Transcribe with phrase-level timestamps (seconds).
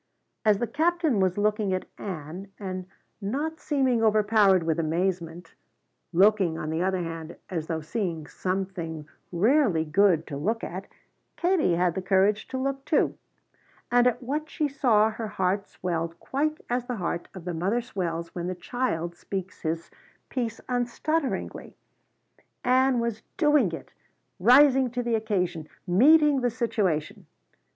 [0.43, 2.87] As the Captain was looking at Ann and
[3.21, 5.53] not seeming overpowered with amazement,
[6.11, 10.87] looking, on the other hand, as though seeing something rarely good to look at,
[11.35, 13.15] Katie had the courage to look too.
[13.91, 17.79] And at what she saw her heart swelled quite as the heart of the mother
[17.81, 19.91] swells when the child speaks his
[20.29, 21.75] piece unstutteringly.
[22.63, 23.93] Ann was doing it!
[24.39, 27.27] rising to the occasion meeting the situation.